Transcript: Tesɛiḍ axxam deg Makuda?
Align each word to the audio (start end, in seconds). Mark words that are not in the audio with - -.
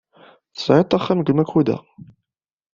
Tesɛiḍ 0.53 0.91
axxam 0.97 1.19
deg 1.21 1.35
Makuda? 1.37 1.77